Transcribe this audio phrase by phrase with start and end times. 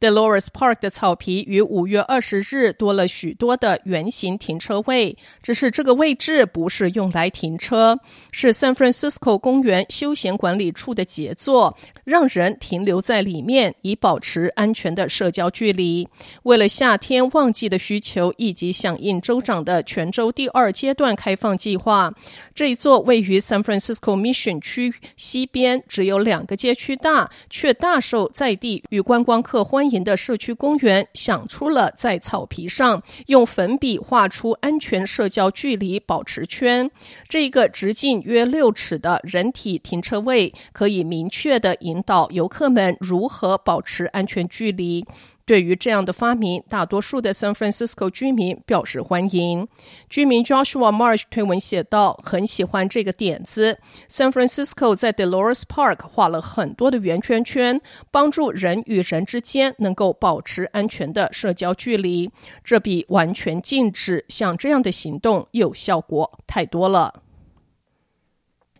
[0.00, 8.00] Dolores Park 的草皮于五月二十日多了许多的圆形停车位，只是这个位置不是用来停车，
[8.32, 16.08] 是 San Francisco 公园休闲管理处的杰作，让人停留在里面以保持安全的社交距离。
[16.44, 22.10] 为了夏天旺季的需求以及响应州长的全州第二阶段开放计划，
[22.54, 29.89] 这一座位于 San Francisco Mission 区西边，只有两个街区大，却大受在地与观光客欢迎。
[29.98, 36.90] 的社区公园想出了在草皮上用粉笔画出安全社交距离保持圈，
[37.28, 45.04] 这个直径约六尺的人体停车位，可以明确的引导游客们如何保持安全距离。
[45.50, 49.66] 对于这样的发明，大多数的 San Francisco 居民表示欢迎。
[50.08, 53.76] 居民 Joshua Marsh 推文写道：“很喜欢这个点子。
[54.08, 57.80] San Francisco 在 Dolores Park 画了很多的圆圈圈，
[58.12, 62.30] 帮助人与人之间能够保持安全的社交距离。
[62.62, 67.12] 这比完全禁止像这样的行动有效果太多了。”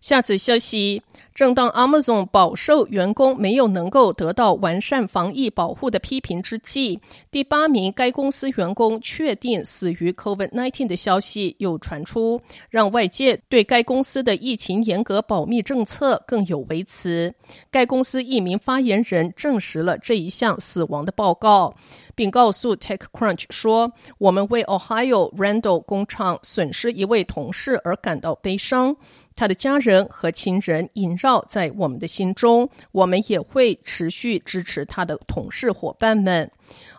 [0.00, 1.02] 下次消息。
[1.32, 17.32] 正当 Amazon 饱受员工没有能够得到完善防疫保护的批评之际，第八名该公司员工确定死于 COVID-19 的消息又传出，让外界对该公司的疫情严格保密政策更有微词。
[17.70, 21.74] 该公司一名发言人证实了这一项死亡的报告，
[22.14, 28.96] 并告诉 TechCrunch 说：“我们为 Ohio Randall 工厂损失一位同事而感到悲伤。”
[29.40, 36.50] 他的家人和亲人萦绕在我们的心中，我们也会持续支持他的同事伙伴们。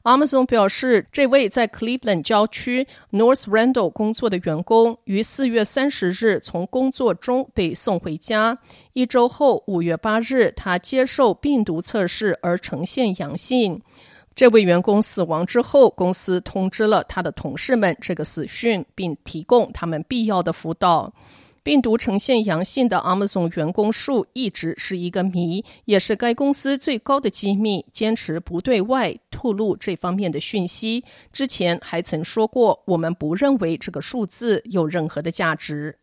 [0.02, 8.57] Amazon 表示，这位在 Cleveland 郊区 North Randall 工作的员工于四月三十日从工作中被送回家。
[8.94, 13.80] 一周后，五月八日，他接受病毒测试而呈现阳性。
[14.34, 21.13] 这位员工死亡之后，公司通知了他的同事们这个死讯，并提供他们必要的辅导。
[21.63, 31.03] 病毒呈现阳性的 Amazon 员工数一直是一个谜，也是该公司最高的机密，坚持不对外透露这方面的讯息。
[31.31, 36.00] 之前还曾说过，我们不认为这个数字有任何的价值。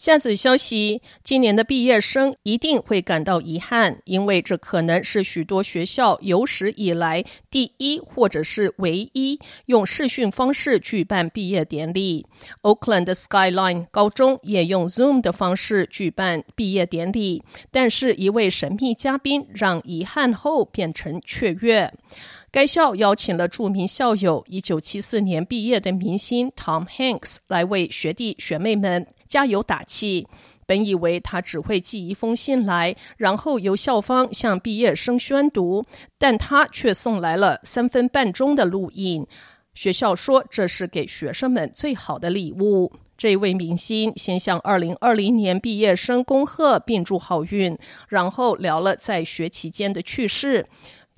[0.00, 12.24] 下则消息：今年的毕业生一定会感到遗憾，因为这可能是许多学校有史以来第一或者是唯一用视讯方式举办毕业典礼。
[12.62, 21.92] Oakland Skyline 高中也用 Zoom 的方式举办毕业典礼，但是一位神秘嘉宾让遗憾后变成雀跃。
[22.52, 30.26] 该校邀请了著名校友1974年毕业的明星 Tom Hanks 来为学弟学妹们加油打气。
[30.66, 35.84] 本以为他只会寄一封信来，然后由校方向毕业生宣读，
[36.16, 39.26] 但他却送来了三分半钟的录音。
[39.74, 42.92] 学校说这是给学生们最好的礼物。
[43.16, 47.76] 这位明星先向2020年毕业生恭贺并祝好运，
[48.08, 50.66] 然后聊了在学期间的趣事。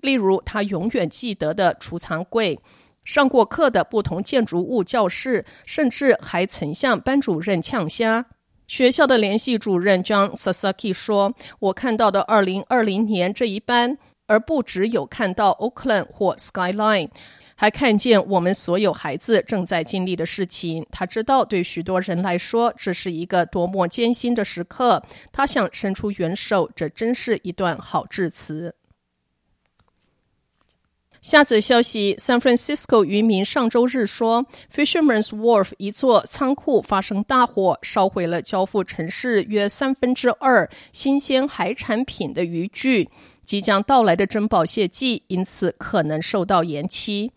[0.03, 2.61] 例如，他永远记得的储藏柜、
[3.05, 8.27] 上过课的不同建筑物教室，甚至还曾向班主任呛虾。
[8.67, 17.11] 学校的联系主任 John Sasaki 说：“我看到的2020年这一班，而不只有看到 Oakland 或 Skyline，
[17.55, 20.87] 还看见我们所有孩子正在经历的事情。
[20.91, 25.03] 他知道，对许多人来说，这是一个多么艰辛的时刻。
[25.31, 28.75] 他想伸出援手，这真是一段好致辞。”
[31.23, 43.09] 下则消息：San Francisco 渔民上周日说，Fisherman's Wharf 一座仓库发生大火，烧毁了交付城市约三分之二新鲜海产品的渔具。
[43.45, 47.31] 即将到来的珍宝蟹季因此可能受到延期。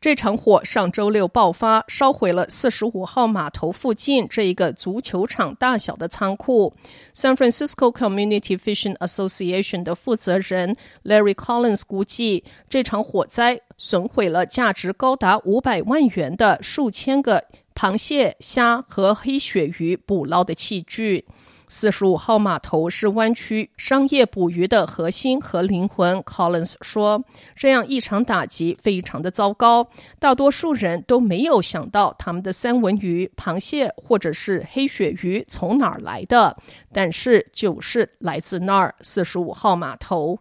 [0.00, 6.72] 这场火上周六爆发，烧毁了四十五号码头附近这一个足球场大小的仓库。
[7.12, 21.24] San Francisco Community Fishing Association 的负责人 Larry Collins 估计，这场火灾损毁了价值高达五百万元的数千个螃蟹、虾和黑鳕鱼捕捞的器具。
[21.68, 27.22] 四十五号码头是湾区商业捕鱼的核心和灵魂，Collins 说
[27.54, 29.88] ：“这样一场打击非常的糟糕，
[30.18, 36.56] 大多数人都没有想到他们的三文鱼、螃蟹或者是黑鳕鱼从哪儿来的，
[36.92, 40.38] 但是就是来自那儿，四十五号码头。”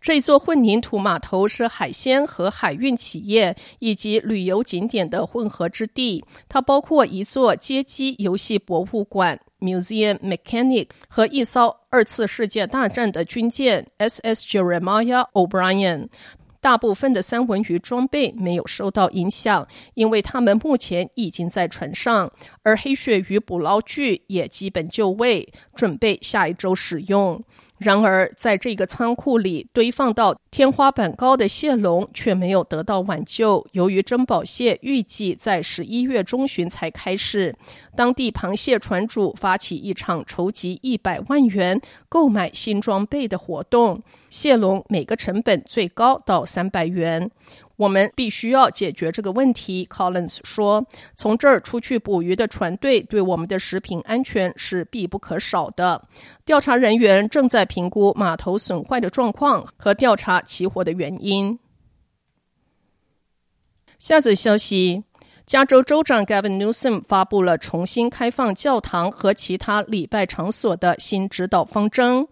[0.00, 9.40] 这座混凝土码头是海鲜和海运企业以及旅游景点的混合之地，它包括一座街机游戏博物馆。
[9.60, 16.08] Museum Mechanic 和一艘二次世界大战的军舰 SS Jeremiah O'Brien，
[16.60, 22.30] 大部分的三文鱼装备没有受到影响，因为他们目前已经在船上，
[22.62, 27.42] 而黑鳕鱼捕捞具也基本就位，准备下一周使用。
[27.78, 33.64] 然而，在这个仓库里堆放到天花板高的蟹笼却没有得到挽救。
[33.72, 37.54] 由于珍宝蟹预计在十一月中旬才开市，
[37.94, 44.02] 当地螃蟹船主发起一场筹集一百万元购买新装备的活动。
[44.28, 47.30] 蟹笼每个成本最高到三百元。
[47.78, 50.84] 我们必须要解决这个问题，Collins 说。
[51.14, 56.02] 从这儿出去捕鱼的船队对我们的食品安全是必不可少的。
[56.44, 61.56] 调查人员正在评估码头损坏的状况和调查起火的原因。
[64.00, 65.04] 下则消息：
[65.46, 72.26] 加州州长 Gavin Newsom 发布了重新开放教堂和其他礼拜场所的新指导方针。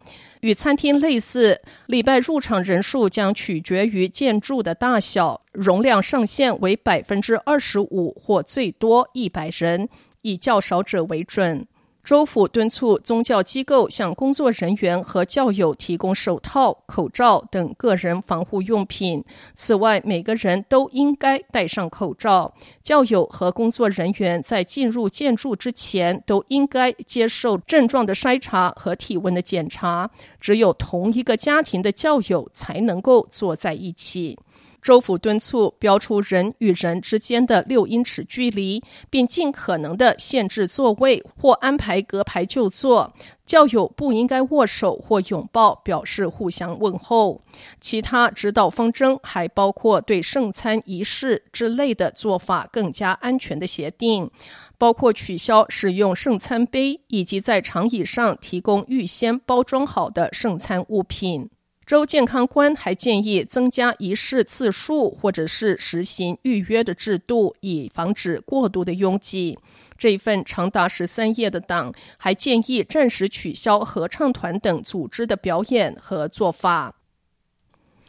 [0.46, 9.88] 与餐厅类似，礼拜入场人数将取决于建筑的大小，容量上限为百分之二十五或最多一百人，
[10.22, 11.66] 以较少者为准。
[12.06, 19.24] 州府敦促宗教机构向工作人员和教友提供手套、口罩等个人防护用品。
[19.56, 22.54] 此外，每个人都应该戴上口罩。
[22.80, 30.08] 教友和工作人员在进入建筑之前都应该接受症状的筛查和体温的检查。
[30.40, 34.38] 只有同一个家庭的教友才能够坐在一起。
[34.86, 38.80] 州府敦促标出人与人之间的六英尺距离，
[39.10, 43.12] 并尽可能的限制座位或安排隔排就坐。
[43.44, 47.42] 教友不应该握手或拥抱，表示互相问候。
[47.80, 54.30] 其他指导方针还包括对圣餐仪式之类的做法更加安全的协定，
[54.78, 61.50] 包括取消使用圣餐杯，以及在长椅上提供预先包装好的圣餐物品。
[61.86, 69.56] 州健康官还建议增加仪式次数，或者是实行预约的制度，以防止过度的拥挤。
[69.96, 76.95] 这份长达十三页的档还建议暂时取消合唱团等组织的表演和做法。